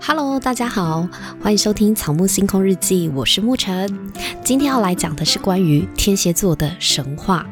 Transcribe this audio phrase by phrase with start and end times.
[0.00, 1.08] Hello，大家好，
[1.40, 4.12] 欢迎收听《草木星空日记》，我是沐晨。
[4.44, 7.46] 今天要来讲的是关于天蝎座的神话。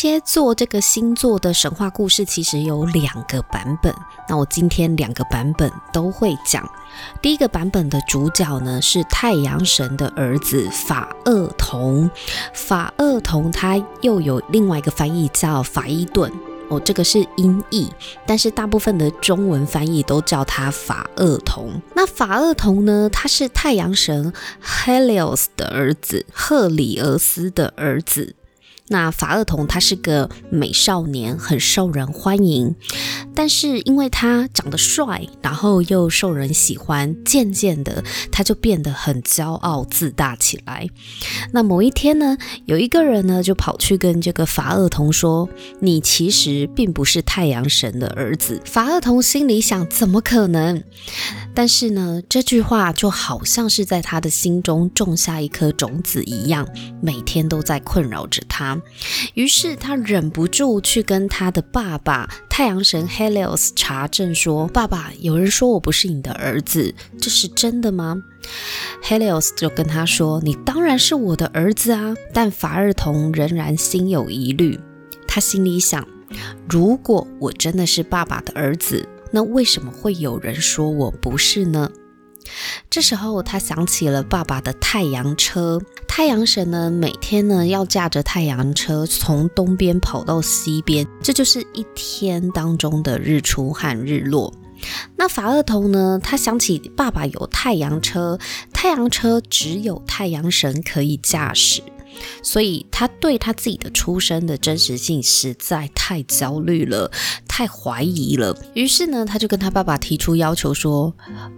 [0.00, 3.92] 天蝎座这个星座的神话故事其实有两个版本，
[4.28, 6.64] 那我今天两个版本都会讲。
[7.20, 12.08] 第一个版本的主角呢是太阳神的儿子法厄同，
[12.54, 16.32] 法厄同他又有另外一个翻译叫法伊顿
[16.68, 17.90] 哦，这个是音译，
[18.24, 21.72] 但是大部分的中文翻译都叫他法厄同。
[21.96, 24.32] 那法厄同呢，他是太阳神
[24.64, 28.36] Helios 的儿子，赫里俄斯的儿子。
[28.90, 32.74] 那法厄同他是个美少年，很受人欢迎，
[33.34, 40.88] 但是因为他长得帅，然后又受人喜欢，渐渐的他就变得很骄傲自大起来。
[41.52, 45.48] 那某一天呢，有一个人呢就跑去跟这个法厄同说
[45.80, 50.82] ：“你其实并不是太阳神的儿子。”法厄同心里想：怎么可能？
[51.54, 56.66] 但是呢，这句话就好像是在他的心中种下一颗种子一样，
[57.02, 58.77] 每天都在困扰着他。
[59.34, 68.22] 于是他忍不住去跟他的爸爸太阳神 Helios 查证说：“爸爸，有人说我不是你的儿子，这是真的吗
[69.02, 74.78] ？”Helios 就跟他说：“你当然是我的儿子啊！”但法厄同仍然心有疑虑，
[75.26, 76.06] 他心里想：
[76.68, 81.90] 如果我真的是爸爸的儿子，那为什么会有人说我不是呢？
[82.90, 94.52] 这时候他想起了爸爸的太阳车，太阳神呢，每天呢要驾着太阳车从东边跑到西边，这就是一天当中的日出和日落。
[95.16, 98.38] 那法厄同呢，他想起爸爸有太阳车，
[98.72, 101.82] 太阳车只有太阳神可以驾驶。
[102.42, 107.10] 所以他对他自己的出生的真实性实在太焦虑了，
[107.46, 108.56] 太怀疑了。
[108.74, 111.14] 于是呢，他就跟他爸爸提出要求说：“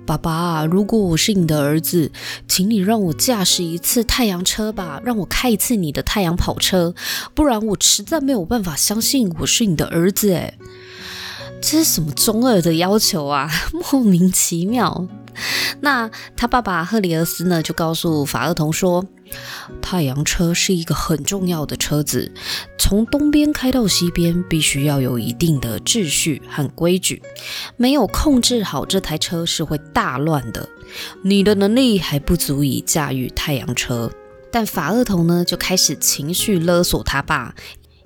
[0.07, 2.11] 爸爸，如果我是你的儿子，
[2.49, 6.95] 请你让我驾驶一次太阳车吧，让我开一次你的太阳跑车，
[7.35, 10.59] 不然我实在没有办法相信我是你的儿子。”诶，
[11.61, 13.51] 这是什么中二的要求啊？
[13.93, 15.07] 莫名其妙。
[15.81, 19.05] 那他爸爸赫里俄斯呢，就告诉法厄同说。
[19.81, 22.33] 太阳车是一个很重要的车子，
[22.79, 27.23] 从东边开到西边，必须要有一定的秩序和规矩。
[27.77, 30.69] 没有控制好这台车是会大乱的。
[31.23, 34.11] 你的能力还不足以驾驭太阳车。
[34.53, 37.55] 但法厄同呢，就开始情绪勒索他爸，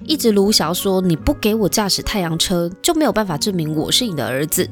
[0.04, 4.68] 一直卢小说：“你不给我驾驶太阳车，就没有办法证明我是你的儿子。”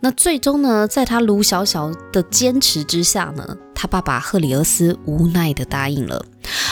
[0.00, 6.24] 那最终呢，在他卢小小的坚持之下呢，他爸爸赫里俄斯无奈的答应了，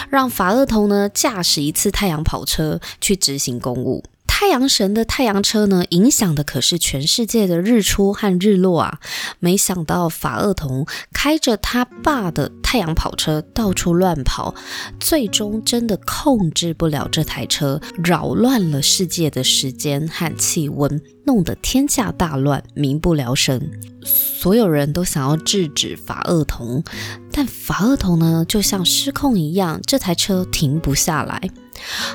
[0.08, 4.04] 让法厄同呢驾驶一次太阳跑车去执行公务。
[4.38, 9.00] 太阳神的太阳车呢，影响的可是全世界的日出和日落啊！
[9.40, 14.54] 没想到法厄同开着他爸的太阳跑车到处乱跑，
[15.00, 23.58] 最终真的控制不了这台车，扰乱了世界的时间和气温，弄得天下大乱，民不聊生。
[24.04, 26.84] 所有人都想要制止法厄同，
[27.32, 31.48] 但法厄同呢，就像失控一样，这台车停不下来。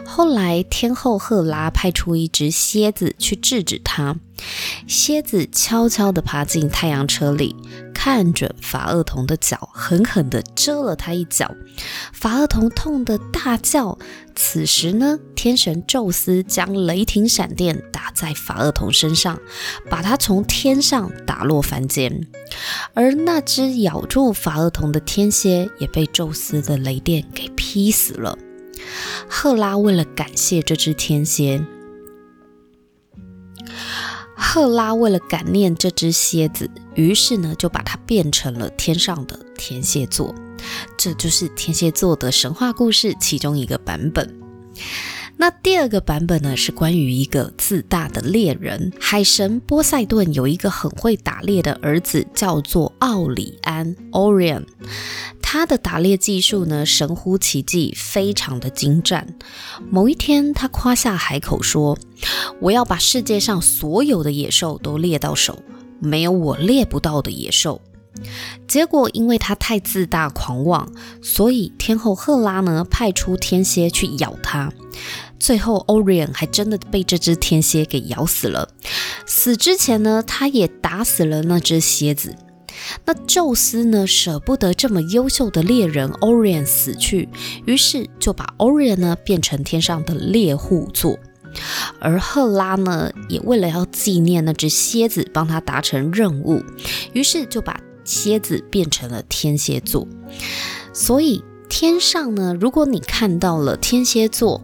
[0.05, 4.15] 后来，天后赫拉派出一只蝎子去制止他。
[4.87, 7.55] 蝎子悄悄地爬进太阳车里，
[7.93, 11.53] 看准法厄同的脚，狠狠地蛰了他一脚。
[12.11, 13.99] 法厄同痛得大叫。
[14.35, 19.39] 此时呢，天神宙斯将雷霆闪电打在法厄同身上，
[19.89, 22.27] 把他从天上打落凡间。
[22.95, 28.35] 而那只咬住法厄同的天蝎也被宙斯的雷电给劈死了。
[29.27, 31.65] 赫拉为了感谢这只天蝎，
[34.35, 40.35] 赫拉为了感念这只蝎子，于是呢就把它变成了天上的天蝎座。
[40.97, 44.37] 这就是天蝎座的神话故事其中一个版本。
[45.37, 48.93] 那第二个版本呢，是关于一个自大的猎人。
[48.99, 54.65] 海神波塞顿有一个很会打猎的儿子，叫做奥里安 （Orion）。
[55.53, 59.35] 他的打猎技术呢，神乎其技，非常的精湛。
[59.89, 61.99] 某一天，他夸下海口说
[62.61, 65.61] ：“我要把世界上所有的野兽都猎到手，
[65.99, 67.81] 没有我猎不到的野兽。”
[68.65, 70.89] 结果，因为他太自大狂妄，
[71.21, 74.71] 所以天后赫拉呢派出天蝎去咬他。
[75.37, 78.69] 最后 Orion 还真的被这只天蝎给咬死了。
[79.25, 82.37] 死之前呢，他也打死了那只蝎子。
[83.05, 87.29] 那宙斯呢，舍不得这么优秀的猎人 Orion 死去，
[87.65, 91.17] 于是就把 Orion 呢变成天上的猎户座。
[91.99, 96.63] 而赫拉呢，也为了要纪念那只蝎子帮他达成任务，
[97.11, 100.07] 于是就把蝎子变成了天蝎座。
[100.93, 104.61] 所以天上呢，如果你看到了天蝎座，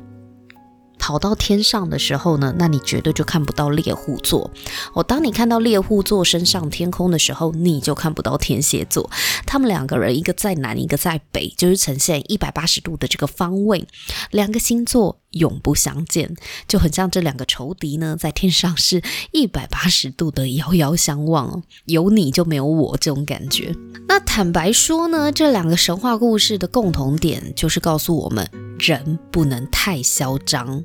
[0.99, 4.51] 跑到天上的时候呢，那你绝对就看不到猎户座。
[4.93, 9.09] 哦，当你看到猎户座升上天空的时候，你就看不到天蝎座。
[9.45, 13.87] 他们两个人，一个在南，一个在北，就是呈现一百八十度的这个方位，
[14.31, 16.35] 两个星座永不相见，
[16.67, 19.01] 就很像这两个仇敌呢，在天上是
[19.31, 23.75] 一百八十度的遥遥相望，有你就没有我这种感觉。
[24.07, 28.49] 那坦白说呢，这两个神话故事的共同点就是告诉我们。
[28.79, 30.83] 人不能太嚣张，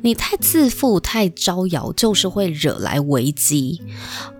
[0.00, 3.82] 你太自负、太招摇，就是会惹来危机。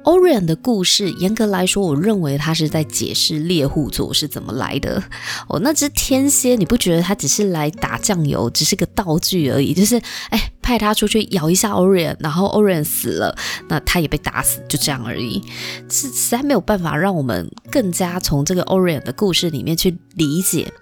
[0.05, 5.03] Orion 的故事，严格来说，我认为他是在解释猎户座是怎么来的。
[5.47, 9.75] 哦，那只天蝎，你不觉得他只是来打酱油，只是个道具而已？
[9.75, 10.01] 就是，
[10.31, 13.37] 哎，派他出去咬一下 Orion，然后 Orion 死了，
[13.69, 15.43] 那他也被打死，就这样而已。
[15.89, 20.73] 是实在没有办法让我们更加从这个 Orion 的故事里面去理解。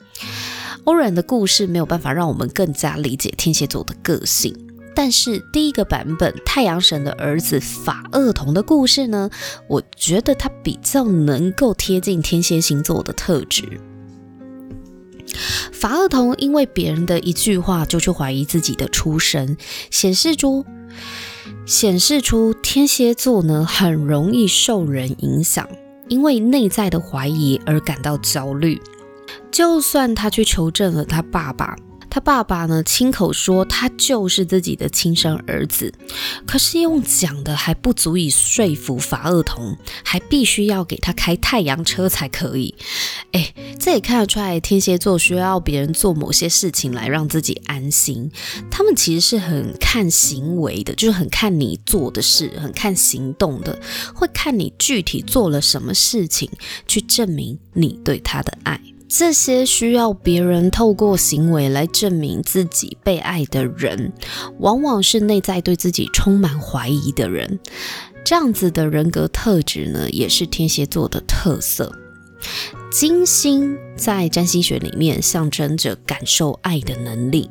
[0.84, 4.54] Orion 的故事没有办法让我们更加理解天蝎座的个性，
[4.94, 9.30] 但是第一个版本太阳神的儿子法厄同的故事呢，
[9.66, 13.80] 我觉得他比较能够贴近天蝎星座的特质。
[15.72, 19.56] 法厄同因为别人的一句话就去怀疑自己的出身，
[19.90, 20.64] 显示出
[21.66, 25.68] 显示出天蝎座呢很容易受人影响，
[26.08, 28.80] 因为内在的怀疑而感到焦虑。
[29.50, 31.76] 就算他去求证了他爸爸，
[32.14, 35.92] 他爸爸呢亲口说他就是自己的亲生儿子，
[36.46, 42.72] 可是用讲的还不足以说服法厄同，还必须要给他开太阳车才可以。
[43.32, 48.30] 诶，这也看得出来天蝎座需要别人做某些事情来让自己安心。
[48.70, 53.76] 他们其实是很看行为的，就是很看你做的事，很看行动的，
[54.14, 56.48] 会看你具体做了什么事情
[56.86, 58.80] 去证明你对他的爱。
[59.08, 64.12] 这些需要别人透过行为来证明自己被爱的人，
[64.58, 67.60] 往往是内在对自己充满怀疑的人。
[68.24, 71.92] 这样子的人格特质呢，也是天蝎座的特色。
[72.90, 77.50] 金星在占星学里面象征着感受爱的能力，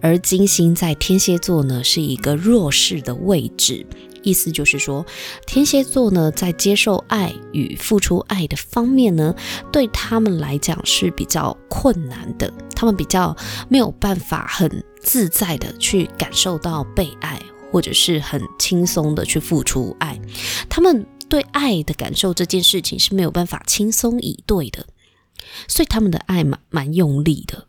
[0.00, 3.86] 而金星在天蝎座呢，是一个弱势的位置。
[4.22, 5.04] 意思就是说，
[5.46, 9.34] 天蝎座呢，在接受爱与付出爱的方面呢，
[9.72, 12.52] 对他们来讲是比较困难的。
[12.74, 13.36] 他们比较
[13.68, 20.20] 没有办法很自在的去感受到被爱，或者是很轻松的去付出爱。
[20.68, 24.86] 他们对爱的感受这件事情是没有办法轻松以对的，
[25.68, 27.67] 所以他们的爱蛮蛮用力的。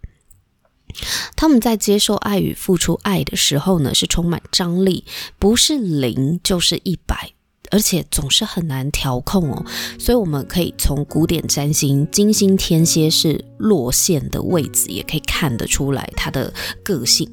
[1.36, 5.06] 他们在接受爱与付出爱的时候呢，是充满张力，
[5.38, 7.34] 不是零就是一百，
[7.72, 9.66] 而且总是很难调控哦。
[9.98, 16.54] 所以我们可以从古典占星金星天蝎是落陷的位置，也可以看得出来它的
[16.84, 17.30] 个性。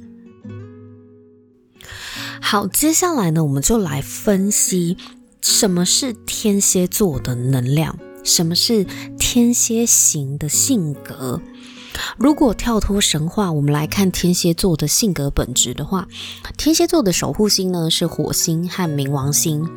[2.41, 4.97] 好，接下来呢，我们就来分析
[5.41, 8.87] 什么是天蝎座的能量，什么是
[9.19, 11.41] 天蝎型的性格。
[12.17, 16.09] 如果跳脱神话，我们来看天蝎座的性格本质的话，
[16.57, 19.69] 天蝎座的守护星呢是火星和冥王星。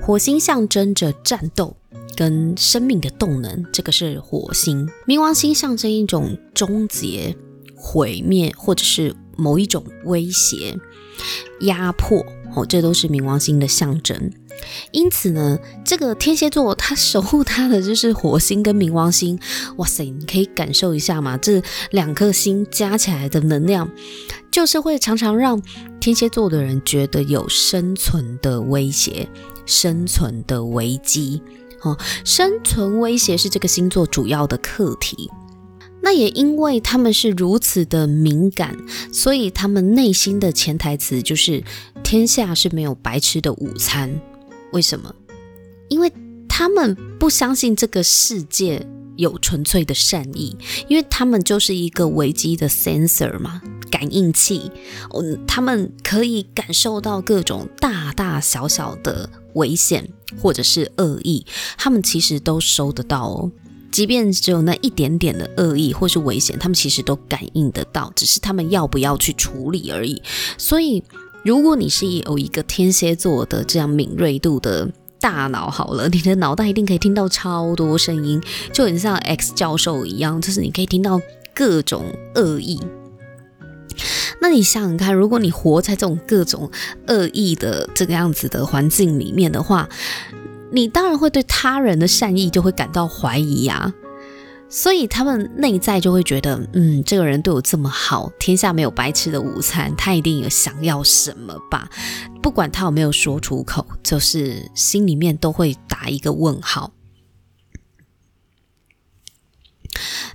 [0.00, 1.76] 火星象征着战斗
[2.16, 4.88] 跟生命的动能，这个是火星。
[5.06, 7.36] 冥王星象征一种终结、
[7.74, 10.76] 毁灭或者是某一种威胁、
[11.60, 14.32] 压迫，哦，这都是冥王星的象征。
[14.90, 19.38] 因此呢，这个天蝎座他守护他的就是火星跟冥王星。
[19.76, 23.90] 哇塞，你可以感受一下嘛，这两颗星加起来的能量，
[24.50, 25.62] 就是会常常让
[26.00, 29.28] 天蝎座的人觉得有生存的威胁、
[29.66, 31.42] 生存的危机。
[31.82, 35.30] 哦，生存威胁是这个星座主要的课题。
[36.00, 38.76] 那也因为他们是如此的敏感，
[39.12, 41.62] 所以他们内心的潜台词就是：
[42.04, 44.20] 天下是没有白吃的午餐。
[44.72, 45.14] 为什么？
[45.88, 46.12] 因为
[46.48, 50.56] 他们不相信这个世界有纯粹的善意，
[50.88, 54.70] 因为他们就是一个危机的 sensor 嘛，感应器。
[55.14, 60.08] 嗯，他们可以感受到各种大大小小的危险
[60.40, 61.46] 或者是恶意，
[61.76, 63.50] 他们其实都收得到哦。
[63.90, 70.22] 即便只有那一点点的恶意或是危险，他们其实都感应得到，只是他们要不要去处理而已。
[70.58, 71.02] 所以，
[71.48, 74.86] 如果你是有一个天蝎座的这样敏锐度的
[75.18, 78.38] 大脑，好了，你的脑袋一定可以听到超多声音，
[78.70, 81.18] 就很像 X 教授一样，就是你可以听到
[81.54, 82.78] 各种恶意。
[84.42, 86.70] 那你想想看，如果你活在这种各种
[87.06, 89.88] 恶意的这个样子的环境里面的话，
[90.70, 93.94] 你当然会对他人的善意就会感到怀疑呀。
[94.70, 101.88] 所以他们内在就会觉得，嗯，这个人对我这么好，天下没有白吃的午餐，他一定有想要什么吧？
[102.42, 106.92] 不管他有没有说出口，就是心里面都会打一个问号。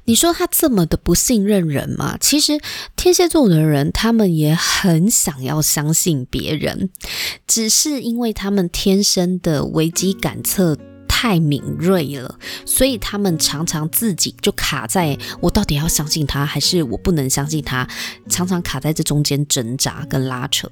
[0.06, 2.18] 你说他这么的不信任人吗？
[2.20, 2.60] 其实
[2.98, 6.90] 天蝎座的人，他们也很想要相信别人，
[7.48, 10.78] 只是因为他们天生的危机感测
[11.24, 17.88] 太敏锐了，所以他们常常自己就卡在我到底要相信他，还是我不能相信他，
[18.30, 20.70] 常常卡在这中间挣扎跟拉扯。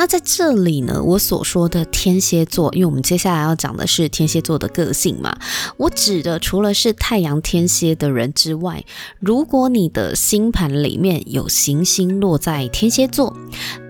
[0.00, 5.38] 那在这里呢，我所说的天蝎座，因为我们接下来要讲的是天蝎座的个性嘛，
[5.76, 8.82] 我指的除了是太阳天蝎的人之外，
[9.18, 13.36] 如果你的星盘里面有行星落在天蝎座，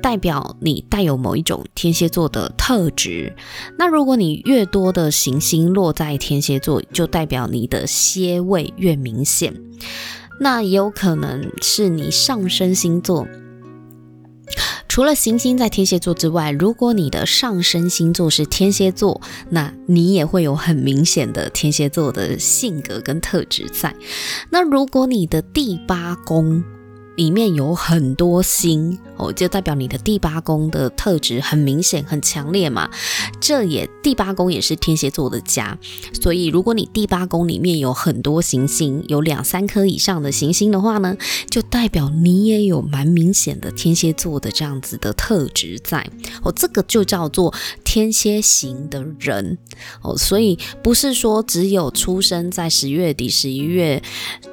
[0.02, 3.32] 代表你带有某一种天蝎座的特质。
[3.78, 9.54] 那如果你越多的行星落在天蝎座，就代表你的蝎位越明显。
[10.40, 13.28] 那也有可能是你上升星座。
[14.88, 23.94] 除了行星在天蝎座之外，如果你的上升星座是天蝎座，那你也会有很明显的天蝎座的性格跟特质在。
[24.50, 26.62] 那如果你的第八宫，
[27.20, 32.88] 里面有很多星哦，就代表你的第八宫的特质很明显、很强烈嘛。
[33.38, 35.76] 这也第八宫也是天蝎座的家，
[36.22, 41.14] 所以如果你第八宫里面有很多行星，有两三颗以上的行星的话呢，
[41.50, 46.08] 就代表你也有蛮明显的天蝎座的这样子的特质在
[46.42, 46.50] 哦。
[46.50, 47.52] 这个就叫做
[47.84, 49.58] 天蝎型的人
[50.00, 54.02] 哦，所以不是说只有出生在十月底、十一月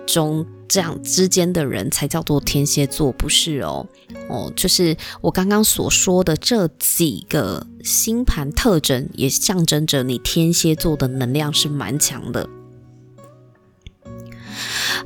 [0.06, 0.46] 中。
[0.68, 3.88] 这样之间的人才叫做天蝎座，不是哦？
[4.30, 12.50] 哦，就是我刚刚所说的这几个星盘特征，也象征着你天蝎座的能量是蛮强的。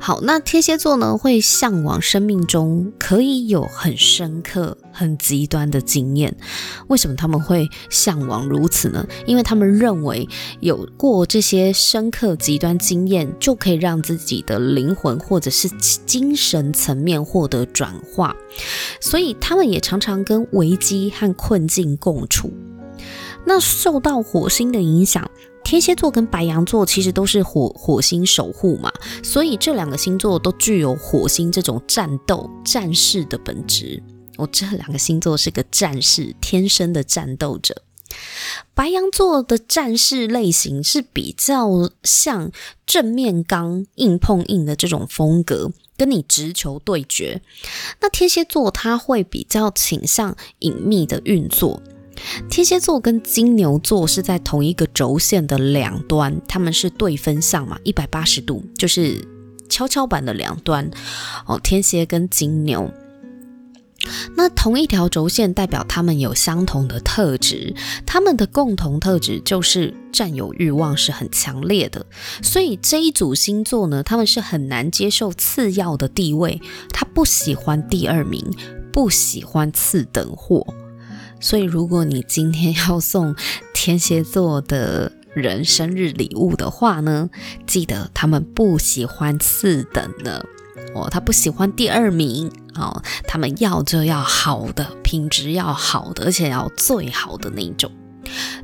[0.00, 6.36] 好，那天蝎座呢，会向往生命中可以有很深刻、很极端的经验。
[6.88, 9.06] 为什么他们会向往如此呢？
[9.26, 10.28] 因为他们认为
[10.60, 15.68] 有过这些深刻、极端经验，就可以让自己的灵魂或者是
[16.06, 18.34] 精神层面获得转化。
[19.00, 22.52] 所以他们也常常跟危机和困境共处。
[23.44, 25.30] 那受到火星的影响。
[25.64, 28.92] 天蝎座跟白羊座其实都是火火星守护嘛，
[29.22, 34.02] 所以这两个星座都具有火星这种战斗战士的本质。
[34.36, 37.82] 我、这两个星座是个战士，天生的战斗者。
[38.74, 42.50] 白羊座的战士类型是比较像
[42.86, 47.40] 正面刚、硬碰硬的这种风格，跟你直球对决。
[48.00, 51.82] 那天蝎座他会比较倾向隐秘的运作。
[52.48, 59.26] 天蝎座跟金牛座是在同一个轴线的两端，他们是对分相嘛，一百八十度，就是
[59.68, 60.90] 跷跷板的两端。
[61.46, 62.92] 哦，天蝎跟金牛，
[64.36, 72.04] 那同一条轴线代表他们有相同的特质，他们的共同特质就是占有欲望是很强烈的，
[72.42, 78.44] 所以这一组星座呢，他们是很难接受次要的地位，他不喜欢第二名，
[78.92, 80.66] 不喜欢次等货。
[81.42, 83.36] 所以，如果你今天要送
[83.74, 87.28] 天蝎座的人生日礼物的话呢，
[87.66, 90.46] 记得他们不喜欢次等的
[90.94, 97.90] 哦，他不喜欢第二名哦，他们要就要好的，品质要好的，而且要最好的那一种。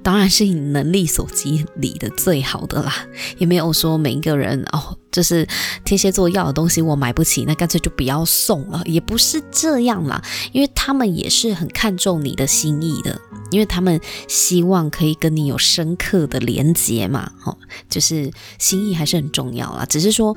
[0.03, 2.93] 当然是你能力所及里的最好的啦，
[3.39, 5.47] 也没有说每一个人哦，就是
[5.85, 10.23] 天蝎座要的东西我买不起，那干脆就不要送了，也不是这样啦，
[10.53, 17.57] 因为他们也是很看重你的心意的，因为他们希望可以跟你有深刻的连接嘛，哦，
[17.89, 20.37] 就是心意还是很重要啦，只是说，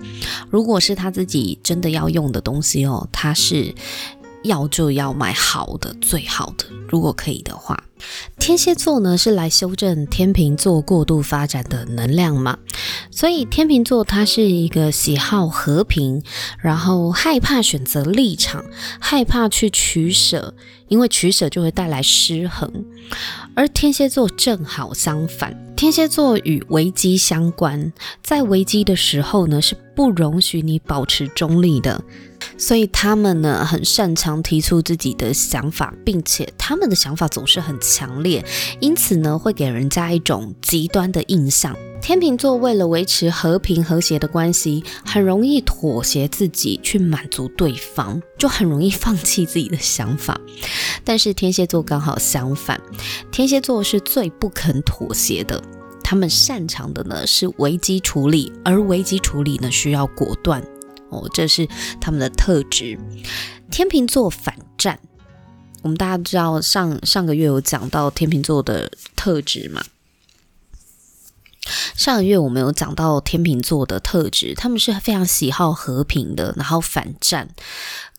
[0.49, 3.73] 如果是他自己真的要用的东西哦，他是。
[4.43, 7.83] 要就要买好的，最好的，如果可以的话。
[8.39, 12.57] 天蝎座呢，是来修正天秤座过度发展的能量嘛，
[13.11, 16.23] 所以天秤座它是一个喜好和平，
[16.59, 18.65] 然后害怕选择立场，
[18.99, 20.55] 害怕去取舍，
[20.87, 22.85] 因为取舍就会带来失衡。
[23.53, 25.55] 而天蝎座正好相反。
[25.75, 27.93] 天蝎座与危机相关，
[28.23, 32.03] 在危机的时候呢，是不容许你保持中立的。
[32.57, 38.43] 所以他们呢，很擅长提出自己的想法，并且他们的想法总是很强烈，
[38.79, 41.75] 因此呢，会给人家一种极端的印象。
[42.01, 50.39] 天秤座为了维持和平和谐的关系，很容易妥协自己去满足对方，就很容易放弃自己的想法。
[51.03, 52.81] 但是天蝎座刚好相反，
[53.31, 55.61] 天蝎座是最不肯妥协的，
[56.03, 60.63] 他们擅长的呢是危机处理，而危机处理呢需要果断。
[61.11, 61.67] 哦，这是
[61.99, 62.97] 他们的特质。
[63.69, 64.99] 天秤座反战，
[65.83, 69.83] 我们大家知道上上个月有讲到天秤座的特质嘛？
[71.95, 77.49] 上个月我们有讲到天秤座的特质，他们是非常喜好和平的，然后反战。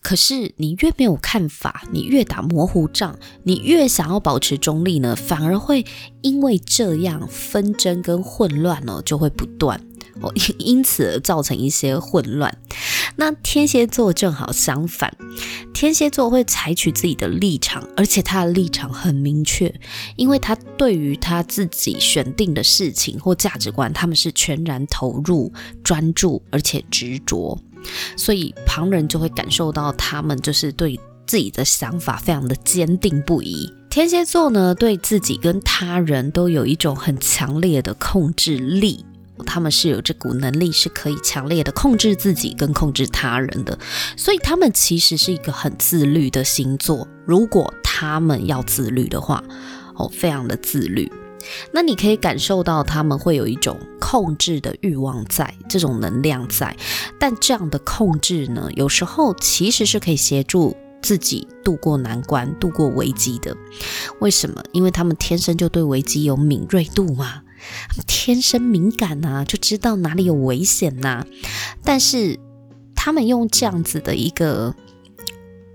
[0.01, 5.85] 可是你越没有看法，你越打模糊仗，你越想要保持中立呢，反而会
[6.21, 9.79] 因为这样纷争跟混乱哦，就会不断。
[10.21, 12.57] 哦 因此而造成一些混乱。
[13.15, 15.15] 那天蝎座正好相反，
[15.73, 19.73] 天蝎座会采取自己的立场，而且他的立场很明确，
[20.15, 25.51] 因为他对于他自己选定的事情或价值观，他们是全然投入、
[25.83, 27.59] 专注而且执着，
[28.17, 33.71] 所以旁人就会感受到他们就是对自己的想法非常的坚定不移。
[33.91, 39.05] 天蝎座呢，对自己跟他人都有一种很强烈的控制力。
[39.45, 43.77] 他们是有这股能力，是可以强烈的控制自己跟控制他人的，
[44.17, 47.07] 所以他们其实是一个很自律的星座。
[47.25, 49.43] 如果他们要自律的话，
[49.95, 51.11] 哦，非常的自律。
[51.73, 56.75] 那你可以感受到他们会有一种控制的欲望在，这种能量在。
[57.19, 63.55] 但这样的控制呢，有时候其实是可以协助自己度过难关、度过危机的。
[64.21, 64.63] 为什么？
[64.71, 67.41] 因为他们天生就对危机有敏锐度嘛。
[68.07, 71.25] 天生敏感呐、啊，就知道哪里有危险呐、
[71.83, 72.39] 但是
[72.95, 74.73] 他们用这样子的一个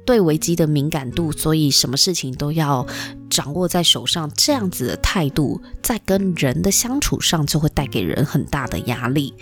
[0.07, 2.87] 对危机的敏感度，所以什么事情都要
[3.28, 9.35] 掌握在手上，这样子的态度，在跟人的相处上就会带给人很大的压力。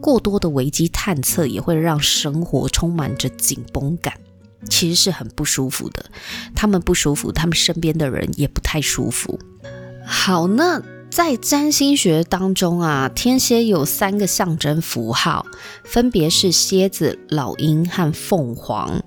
[0.00, 4.14] 过多的危机探测也会让生活充满着紧绷感，
[4.70, 6.06] 其实是很不舒服的。
[6.54, 9.38] 他们不舒服，他们身边的人也不太舒服。
[10.06, 10.82] 好，那。
[11.14, 15.46] 在占星学当中啊，天蝎有三个象征符号，
[15.84, 19.00] 分别是蝎子、老鹰和凤凰。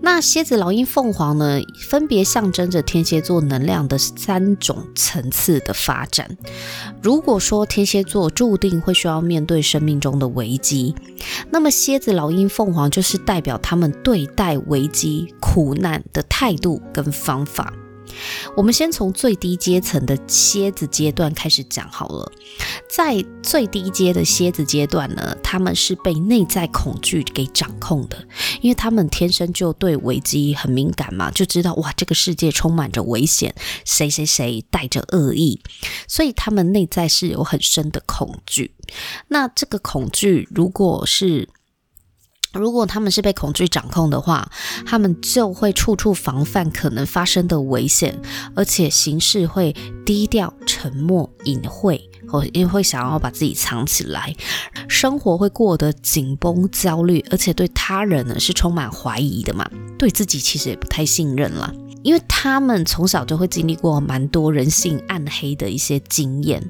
[0.00, 1.60] 那蝎子、老鹰、凤凰呢，
[1.90, 6.38] 分别象征着天蝎座能量的三种层次的发展。
[7.02, 10.94] 如果说天蝎座注定会需要面对生命中的危机，
[11.50, 17.74] 那么蝎子、老鹰、凤凰就是代表他们对待危机、苦难的态度跟方法。
[18.56, 22.32] 我们先从最低阶层的蝎子阶段开始讲好了。
[22.88, 28.26] 在最低阶的蝎子阶段呢，他们是被内在恐惧给掌控的，
[28.60, 35.60] 因为他们天生就对危机很敏感嘛，就知道哇，这个世界充满着危险，谁谁谁带着恶意，
[36.08, 38.74] 所以他们内在是有很深的恐惧。
[39.28, 41.48] 那这个恐惧，如果是
[42.56, 44.50] 如果他们是被恐惧掌控的话，
[44.84, 48.20] 他们就会处处防范可能发生的危险，
[48.54, 54.34] 而且行事会低调、沉默、隐晦，或因为会想要把自己藏起来，
[54.88, 61.72] 生活会过得紧绷、焦虑，而且对他人呢是充满怀疑的嘛，对自己其实也不太信任了。
[62.06, 66.62] 因为他们从小就会经历过蛮多人性暗黑的一些经验，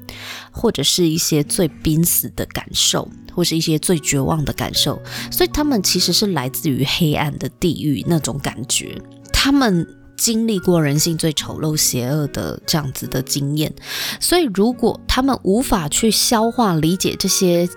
[0.49, 4.99] 或者是一些最濒死的感受，或是一些最绝望的感受，
[5.31, 8.99] 所以他们其实是来自于黑暗的地狱那种感觉。
[9.31, 13.71] 他们经历过人性最丑陋、邪恶的这样子的经验，
[14.19, 17.69] 所以如果他们无法去消化、理解这些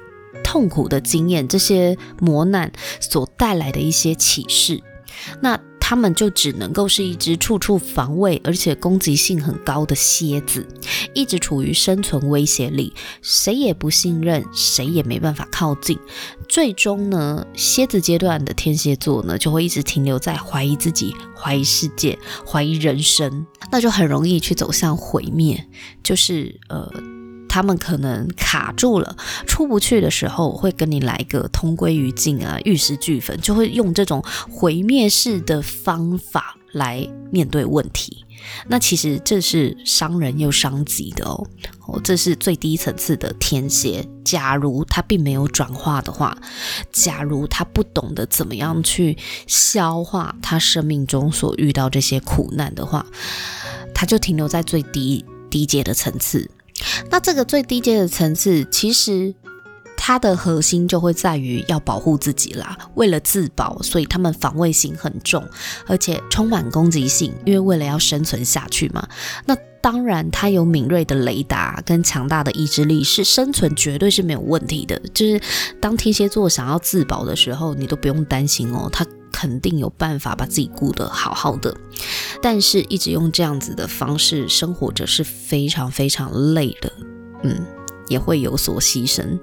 [0.43, 4.83] 痛苦的经验、这些磨难所带来的一些启示，
[5.43, 5.61] 那。
[5.91, 10.65] 他们就只能够是一只处处防卫，而且攻击性很高的蝎子，
[11.15, 15.99] 一直处于生存威胁里，谁也不信任，谁也没办法靠近。
[16.49, 25.67] 最终呢，蝎子阶段的天蝎座呢，就会一直停留在怀疑自己、怀疑世界、怀疑人生，那就很容易去走向毁灭。
[26.05, 26.89] 就是呃。
[27.51, 38.25] 他们可能卡住了，出不去的时候，会跟你来个同归于尽啊，玉石俱焚，就会用这种毁灭式的方法来面对问题。
[38.69, 41.45] 那其实这是伤人又伤己的哦。
[41.87, 44.07] 哦，这是最低层次的天蝎。
[44.25, 46.39] 假如他并没有转化的话，
[46.93, 53.05] 假如他不懂得怎么样去消化他生命中所遇到这些苦难的话，
[53.93, 56.49] 他就停留在最低低阶的层次。
[57.11, 59.35] 那这个最低阶的层次，其实
[59.97, 62.77] 它的核心就会在于要保护自己啦。
[62.95, 65.47] 为了自保，所以他们防卫性很重，
[65.87, 69.07] 而且充满攻击性，因为为了要生存下去嘛。
[69.47, 75.01] 那当然，它有敏锐的雷达跟强大的意志力，是生存绝对是没有问题的。
[75.15, 75.41] 就是
[75.81, 79.07] 当天蝎座想要自保的时候，你都不用担心哦，他
[79.41, 81.75] 肯定有办法把自己顾得好好的。
[82.43, 86.93] 但是，一直用这样子的方式生活着是非常非常累的，
[87.43, 87.65] 嗯，
[88.09, 89.39] 也会有所牺牲。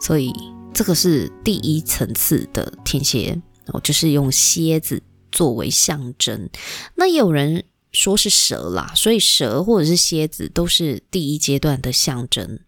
[0.00, 0.32] 所以，
[0.74, 6.50] 这个是第一层次的天蝎，我，就是用蝎子作为象征。
[6.96, 7.64] 那也有人。
[7.90, 12.60] 说是蛇啦，所以蛇或者是蝎子都是第一阶段的象征。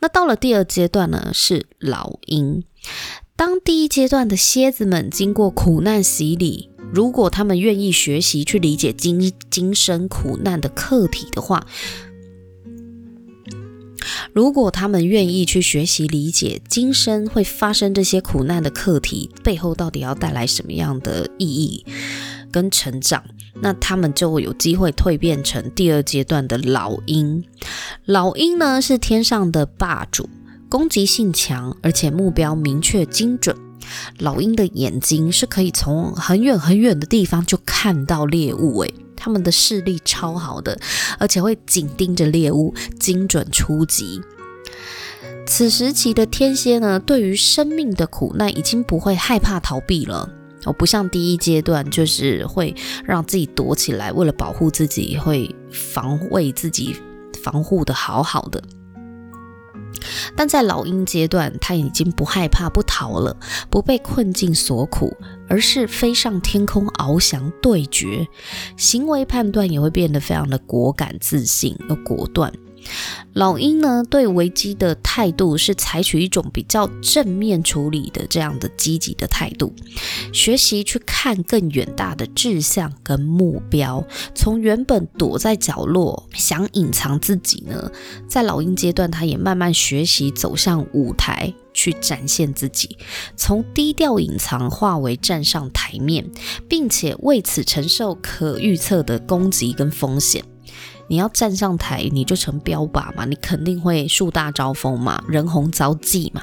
[0.00, 2.62] 那到了第二阶段呢，是老鹰。
[3.36, 11.66] 当第一阶段的蝎子们经过苦难洗礼，如果他们愿意学习去理解今今生苦难的课题的话，
[14.32, 21.84] 如果他们愿意去学习理解今生会发生这些苦难的课题背后到底要带来什么样的意义
[22.52, 23.24] 跟成长。
[23.60, 27.44] 那他们就有机会蜕变成第二阶段的老鹰。
[28.04, 30.28] 老鹰呢，是天上的霸主，
[30.74, 33.56] 攻击性强，而且目标明确精准。
[34.18, 40.76] 老鹰的眼睛是可以从很远很远的地方就看到猎物，诶，他们的视力超好的，
[41.20, 44.20] 而且会紧盯着猎物，精准出击。
[45.46, 50.28] 此时期的天蝎呢，对于生命的苦难已经不会害怕逃避了。
[50.64, 56.96] 哦，不像第一阶段，就是会让自己躲起来，为了保护自己，会防卫自己，
[57.44, 58.60] 防护的好好的。
[60.36, 63.36] 但在老鹰阶段，他已经不害怕、不逃了，
[63.70, 65.16] 不被困境所苦，
[65.48, 68.26] 而是飞上天空翱翔对决，
[68.76, 72.52] 行为判断也会变得非常的果敢、自信又果断。
[73.32, 79.74] 老鹰呢，对危机的态度是采取一种比较正面处理的这样的积极的态度，
[80.32, 84.04] 学习去看更远大的志向跟目标。
[84.34, 87.90] 从原本躲在角落想隐藏自己呢，
[88.28, 92.96] 在老鹰阶段，他也慢慢学习走向舞台去展现自己，
[93.36, 96.30] 从低调隐藏化为站上台面，
[96.68, 100.44] 并且为此承受可预测的攻击跟风险。
[101.08, 106.42] 你要站上台，你就成标靶嘛，你肯定会树大招风嘛，人红招忌嘛。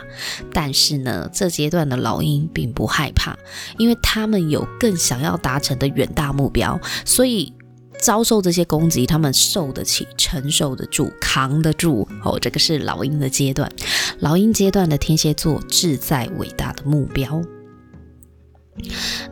[0.54, 3.36] 但是呢，这阶段的老鹰并不害怕，
[3.78, 7.54] 因为他们有更想要达成的远大目标，所以
[8.00, 12.08] 遭受这些攻击，他们受得起，承受得住，扛得住。
[12.24, 13.72] 哦，这个是老鹰的阶段，
[14.20, 17.42] 老鹰阶段的天蝎座志在伟大的目标。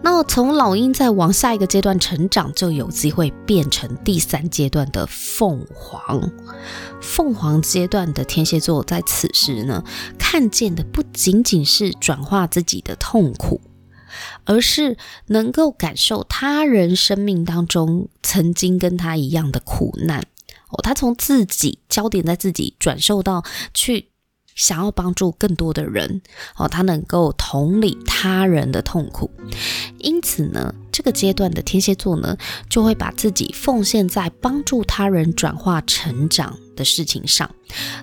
[0.01, 6.31] 那从老鹰再往下一个阶段成长，就有机会变成第三阶段的凤凰。
[7.01, 9.83] 凤凰阶段的天蝎座在此时呢，
[10.17, 13.61] 看见的不仅仅是转化自己的痛苦，
[14.45, 20.25] 而是能够感受他人生命当中曾经跟他一样的苦难。
[20.69, 24.09] 哦，他从自己焦点在自己，转受到去。
[24.59, 26.21] 想要帮助更多的人，
[26.57, 29.31] 哦，他能够同理他人的痛苦，
[29.99, 32.35] 因此呢，这个阶段的天蝎座呢，
[32.69, 37.49] 就会把自己奉献在帮助他人转化成长的事情上。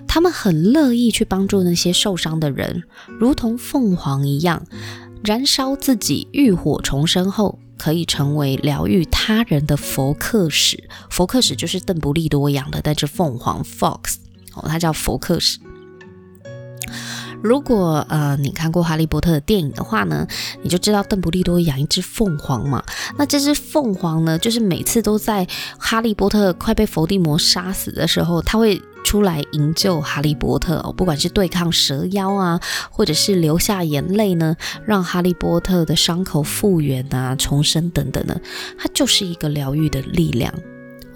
[0.07, 2.81] 他们很乐意去帮助那些受伤的人，
[3.19, 4.65] 如同凤凰一样，
[5.23, 10.89] 燃烧自己，浴火重生后，可以成为疗愈他人的佛克使。
[11.11, 14.15] 佛克使就是邓布利多养的那只凤凰 Fox，
[14.55, 15.59] 哦，它叫佛克使。
[17.43, 20.27] 如果呃你看过《哈利波特》的电影的话呢，
[20.63, 22.83] 你就知道邓布利多养一只凤凰嘛。
[23.17, 30.81] 那这只凤凰呢，就是每次都在哈利波特快被伏地魔杀死的时候，他会出来营救哈利波特。
[30.97, 32.59] 不管是对抗蛇妖啊，
[32.89, 38.41] 或者是流下眼泪呢，让哈利波特的伤口复原啊、重生等等的，
[38.79, 40.51] 它就是一个疗愈的力量。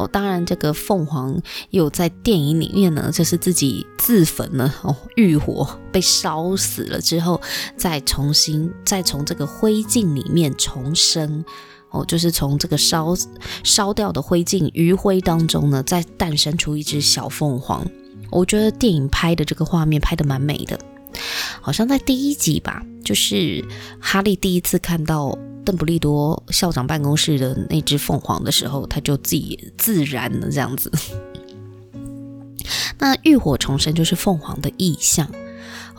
[0.01, 7.39] 哦，当然，这个凤凰有在电影里面呢，就是自己自焚了哦，浴火被烧死了之后，
[7.77, 11.45] 再重新再从这个灰烬里面重生
[11.91, 13.15] 哦，就是从这个烧
[13.63, 17.85] 烧掉的灰烬余灰当中呢，再诞生出一只小凤凰。
[18.31, 20.79] 我觉得电影拍的这个画面拍得蛮美的，
[21.61, 23.63] 好像在第一集吧，就是
[23.99, 25.37] 哈利第一次看到。
[25.63, 30.91] 邓布利多校长办公室的那只凤凰的时候，他就自己自燃了这样子。
[32.99, 35.29] 那浴火重生就是凤凰的意象。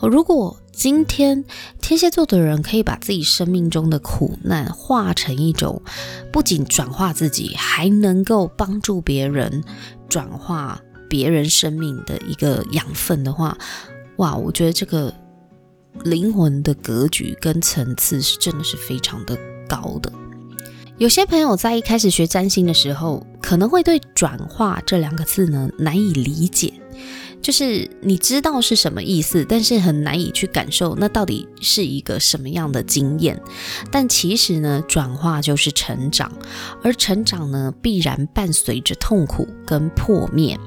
[0.01, 1.45] 如果今天
[1.79, 5.81] 天蝎座的人可以把自己生命中的苦难化成一种，
[6.31, 9.63] 不仅转化自己，还能够帮助别人
[10.09, 13.57] 转化别人生命的一个养分的话，
[14.17, 15.13] 哇，我觉得这个
[16.03, 19.37] 灵魂的格局跟层次是真的是非常的
[19.73, 20.11] 高的。
[20.99, 26.71] 有些朋友在一开始学占星的时候，可能会对“转化”这两个字呢难以理解。
[27.41, 33.41] 就是你知道是什么意思，但是很难以去感受那到底是一个什么样的经验。
[33.91, 36.31] 但其实呢，转化就是成长，
[36.83, 40.57] 而成长呢，必然伴随着痛苦跟破灭。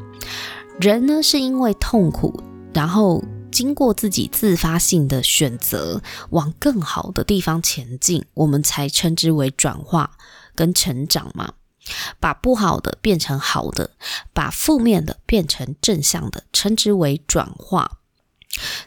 [0.79, 2.43] 人呢，是因为痛苦，
[2.75, 3.25] 然后
[3.57, 10.11] 经过自己自发性的选择，往更好的地方前进，我们才称之为转化
[10.55, 11.55] 跟成长嘛。
[12.21, 13.93] 把不好的变成好的，
[14.35, 17.93] 把负面的变成正向的，称之为转化。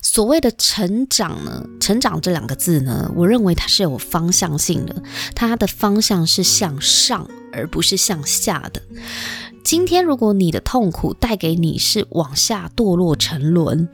[0.04, 5.02] 所谓的成长呢，成长这两个字呢，我认为它是有方向性的，
[5.34, 8.84] 它的方向是向上，而不是向下的。
[9.70, 13.88] 今天，如果你的痛苦带给你是往下堕落沉沦，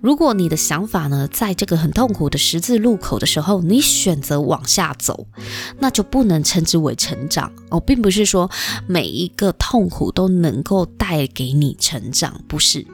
[0.00, 5.26] 如果你的想法呢，在这个很痛苦的十字路口的时候，你选择往下走，
[5.80, 8.48] 那就不能称之为成长哦，并不是说
[8.86, 12.86] 每一个痛苦都能够带给你成长，不是。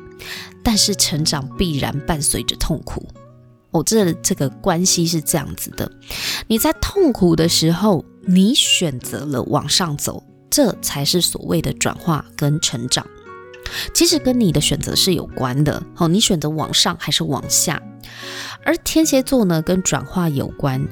[0.63, 3.07] 但是成长必然伴随着痛苦
[3.73, 5.93] 哦，这这个关系是这样子的。
[6.47, 10.25] 你在痛苦的时候，你选择了往上走。
[10.53, 13.07] 这才是所谓的转化跟成长，
[13.95, 15.83] 其实跟你的选择是有关的。
[15.95, 17.83] 好，你选择往上还是往下？
[18.63, 20.87] 而天蝎座呢，跟转化有关，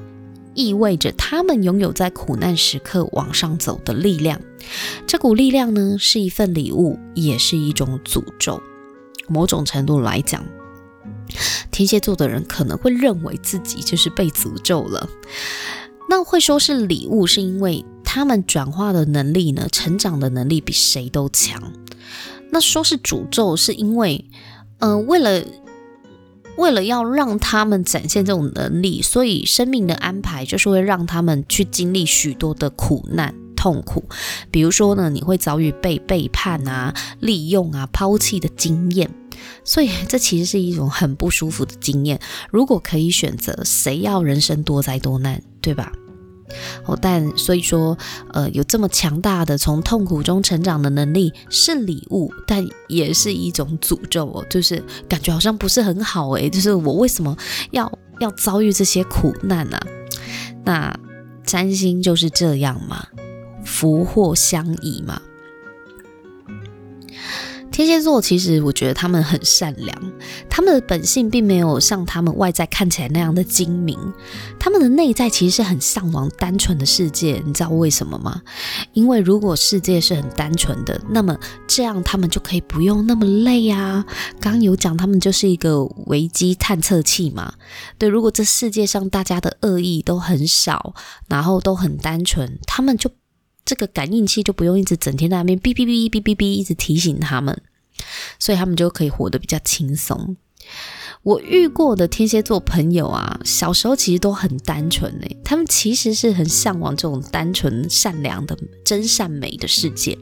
[0.55, 4.41] 意味着他们拥有在苦难时刻往上走的力量。
[5.07, 8.63] 这股力量呢，是一份礼物，也是一种诅咒。
[9.29, 10.43] 某种程度来讲，
[11.71, 15.07] 天蝎座的人可能会认为自己就是被诅咒了。
[16.09, 17.85] 那会说是礼物，是因为。
[18.13, 21.73] 他们转化的能力呢，成长的能力比谁都强。
[22.51, 24.25] 那说是诅咒，是因为，
[24.81, 25.45] 嗯、呃，为了
[26.57, 34.03] 为了要让他们展现这种能力，所以生命的安排就是会让他们去经历许多的苦难、痛苦。
[34.51, 39.09] 比如说呢，你会遭遇被背叛啊、利用啊、抛弃的经验，
[39.63, 42.19] 所以这其实是一种很不舒服的经验。
[42.51, 45.93] 如果可以选择，谁要人生多灾多难，对吧？
[46.85, 47.97] 哦，但所以说，
[48.33, 57.37] 呃，有这么强大的从痛苦中成长的能力是礼物，但也是一种诅咒哦，就是感觉好像不是很好诶，就是我为什么
[57.71, 59.79] 要要遭遇这些苦难呢？
[60.65, 60.95] 那
[61.45, 63.07] 占星就是这样嘛，
[63.65, 65.21] 福祸相依嘛。
[67.81, 70.13] 天蝎座其实，我觉得他们很善良，
[70.51, 73.99] 他们的本性并没有像他们外在看起来那样的精明，
[74.59, 77.43] 他们的内在其实是很向往单纯的世界。
[77.47, 78.43] 你知道为什么吗？
[78.93, 81.35] 因为如果世界是很单纯的，那么
[81.67, 84.05] 这样他们就可以不用那么累啊。
[84.39, 87.55] 刚有讲，他们就是一个危机探测器嘛。
[87.97, 90.93] 对，如果这世界上大家的恶意都很少，
[91.29, 93.11] 然后都很单纯，他们就。
[93.63, 97.63] 这个感应器就不用一直整天在那边哔哔哔哔哔哔一直提醒他们，
[98.39, 100.37] 所以他们就可以活得比较轻松。
[101.23, 110.17] 我遇过的天蝎座朋友啊，小时候其实都很单纯诶，他们其实是很向往这种单纯善良的真善美的世界。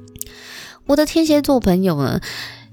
[0.87, 2.21] 我的天蝎座朋友呢，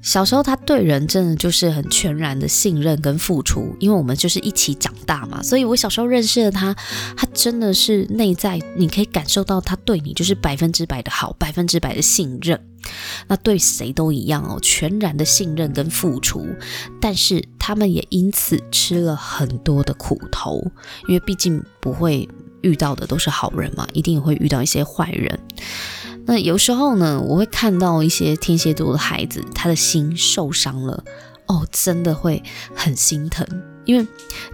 [0.06, 6.76] 小时候，他对人真的就是很全然的信任跟付出，因为我们就是一起长大嘛，所以我小时候认识的他，
[7.18, 12.64] 他真的是内在你可以感受到他对你就是百分之百的好，百分之百的信任。
[13.28, 16.46] 那对谁都一样哦，全然的信任跟付出，
[17.02, 20.64] 但是他们也因此吃了很多的苦头，
[21.08, 22.30] 因为毕竟不会
[22.62, 25.40] 遇到的都是好人嘛，一定会遇到一些坏人。
[26.28, 31.04] 那有时候呢，我会看到一些天蝎座的孩子，他的心受伤了，
[31.46, 32.42] 哦，真的会
[32.74, 33.46] 很心疼，
[33.86, 34.08] 因为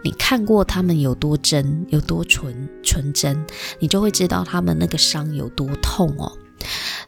[0.03, 3.45] 你看过他们有多真，有多纯纯真，
[3.79, 6.31] 你就会知道他们那个伤有多痛哦。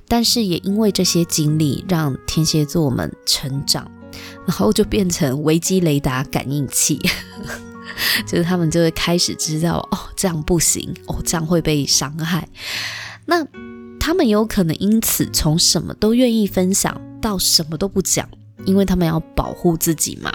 [0.07, 3.91] 但是也因为这些经历，让天蝎座们成长，
[4.45, 7.01] 然后就变成危机雷达感应器，
[8.25, 12.47] 就是他们就会开始知道，哦，这样不行，哦，这样会被伤害，
[13.25, 13.45] 那。
[14.05, 18.27] 他们有可能因此从什么都愿意分享到什么都不讲，
[18.65, 20.29] 因为他们要保护自己嘛。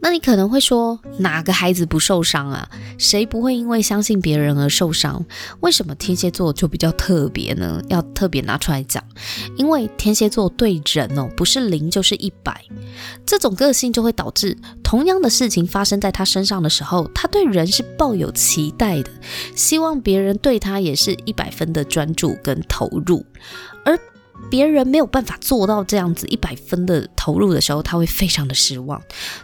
[0.00, 2.68] 那你可能会说，哪个孩子不受伤啊？
[2.98, 5.24] 谁不会因为相信别人而受伤？
[5.60, 7.82] 为什么天蝎座就比较特别呢？
[7.88, 9.02] 要特别拿出来讲，
[9.56, 12.64] 因为天蝎座对人哦，不是零就是一百，
[13.26, 19.10] 这种个性就会导致同样的事情发生在他身上的时候，他对人是抱有期待的，
[19.56, 23.24] 希望别人对他也是一百分的专注跟投入，
[23.84, 23.98] 而
[24.50, 29.02] 别人没有办法做到这样子一百分的投入的时候，他会非常的失望，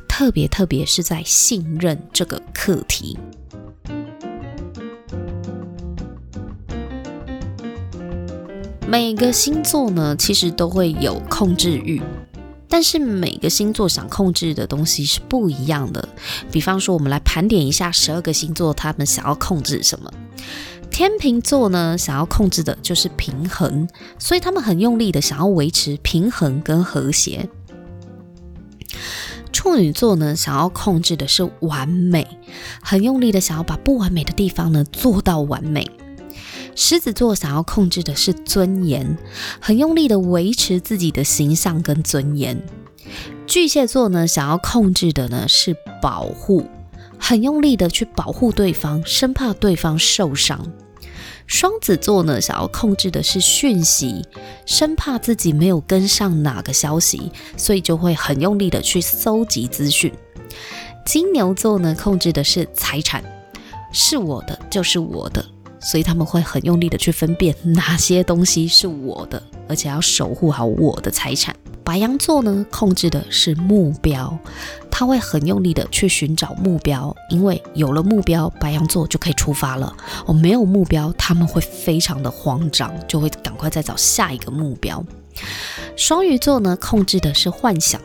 [0.08, 3.18] 特别特别是在信任这个课题。
[8.86, 12.00] 每个星座呢，其实都会有控制欲，
[12.68, 16.08] 但是每个星座想控制的东西是不一样的。
[16.52, 20.12] 比方说，我们来盘点一下十二个星座，他们想要控制什么？
[20.94, 27.48] 天秤座呢，想要控制的就是平衡，所以他们很用力的想要维持平衡跟和谐。
[29.52, 32.24] 处女座呢，想要控制的是完美，
[32.80, 35.84] 很用力的想要把不完美的地方呢做到完美。
[36.76, 39.18] 狮子座想要控制的是尊严，
[39.60, 42.64] 很用力的维持自己的形象跟尊严。
[43.48, 46.68] 巨蟹座呢，想要控制的呢是保护，
[47.18, 50.64] 很用力的去保护对方，生怕对方受伤。
[51.46, 54.24] 双子座呢，想要控制的是讯息，
[54.66, 60.12] 生怕自己没有跟上哪个消息，所以就会很用力的去搜集资讯。
[61.04, 63.22] 金牛座呢，控制的是财产，
[63.92, 65.44] 是我的就是我的。
[65.84, 71.54] 所以他们会很用力的去分辨哪些东西是我的，而且要守护好我的财产。
[71.84, 74.38] 白羊座呢，控制的是目标，
[74.90, 79.94] 他会很用力的去寻找目标，因为有了目标，白羊座就可以出发了。
[80.24, 85.04] 哦，没有目标，他们会非常的慌张，就会赶快再找下一个目标。
[85.94, 88.00] 双鱼座呢，控制的是幻想，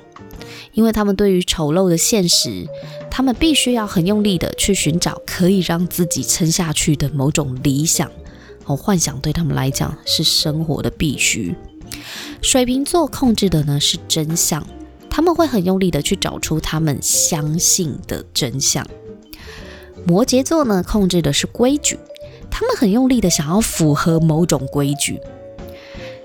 [0.74, 2.68] 因为他们对于丑陋的现实。
[3.12, 8.10] 他们必须要很用力的去寻找可以让自己撑下去的某种理想
[8.64, 11.54] 哦，幻想对他们来讲是生活的必须。
[12.42, 14.66] 水瓶座控制的呢是真相，
[15.10, 18.88] 他们会很用力的去找出他们相信的真相。
[20.08, 22.00] 摩羯座呢控制的是规矩，
[22.50, 25.20] 他们很用力的想要符合某种规矩。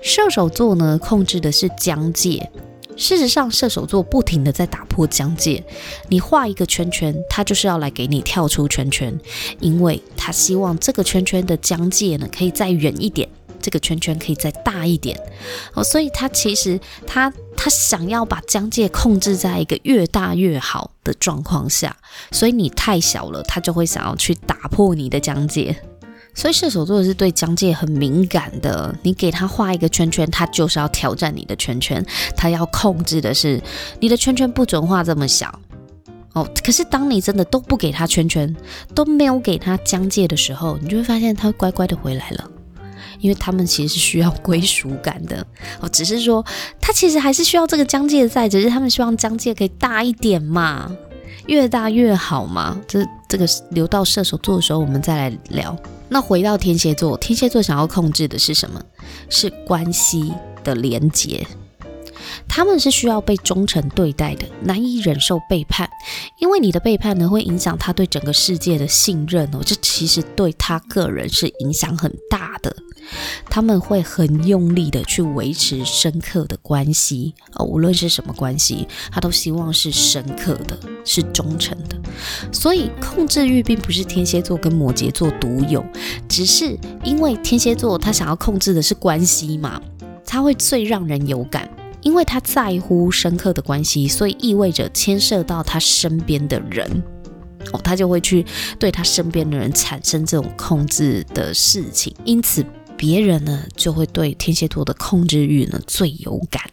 [0.01, 2.49] 射手座呢控制的是疆界。
[2.97, 5.63] 事实上，射手座不停的在打破疆界。
[6.07, 9.17] 你画一个圈圈，他就是要来给你跳出圈圈，
[9.59, 13.27] 因为他希望这个圈圈的疆界呢可以再远一点，
[13.61, 15.19] 这个圈圈可以再大一点。
[15.73, 21.95] 哦，所以他其实他他想要把疆界控制在一个越大越好的状况下，
[22.31, 25.75] 所以你太小了，他就会想要去打破你的疆界。
[26.35, 33.59] 所以射手座是对疆界很敏感的，你给他画一个圈圈，他就是要挑战你的圈圈，他要控制的是
[34.01, 35.59] 你的圈圈不准画这么小
[36.33, 36.47] 哦。
[36.61, 38.53] 可是当你真的都不给他圈圈，
[38.93, 42.51] 都没有给他疆界的时候，你就会发现他乖乖的回来了，
[43.21, 45.45] 因为他们其实是需要归属感的
[45.79, 45.87] 哦。
[45.87, 46.45] 只是说
[46.81, 50.91] 他其实还是需要这个疆界在，只是他们希望疆界可以大一点嘛，
[51.47, 52.77] 越大越好嘛。
[52.85, 55.75] 这这个留到射手座的时候，我们再来聊。
[56.07, 58.81] 那回到天蝎座，天蝎座想要控制的是什么？
[59.29, 61.45] 是关系的连结。
[62.47, 65.89] 他们是需要被忠诚对待的，难以忍受背叛，
[66.39, 69.59] 因为你的背叛呢，会影响他对整个世界的信任哦。
[69.65, 72.75] 这其实对他个人是影响很大的。
[73.49, 81.97] 他们会很用力的去维持深刻的关系哦，无论是什么关系，他都希望是深刻的，是忠诚的。
[82.51, 85.85] 所以控制欲并不是天蝎座跟摩羯座独有，
[86.27, 89.81] 只是因为天蝎座他想要控制的是关系嘛，
[90.25, 91.69] 他会最让人有感。
[92.01, 96.87] 因为他在乎深刻的关系，所以意味着牵涉到他身边的人，
[97.71, 98.45] 哦，他就会去
[98.77, 102.63] 对他身边的人产生这种控制的事情，因此
[103.05, 106.63] 别人呢就会对天蝎座的控制欲呢最有感。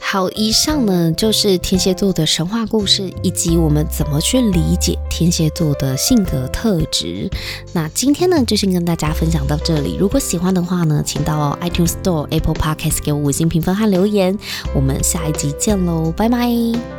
[0.00, 7.28] 好，以上呢就是天蝎座的神话故事，以及我们怎么去理解天蝎座的性格特质。
[7.74, 9.96] 那今天呢就先跟大家分享到这里。
[10.00, 14.38] 如果喜欢的话呢，请到 iTunes Store、Apple Podcast 给我五星评分和留言。
[14.74, 16.97] 我们下一集见喽，拜拜。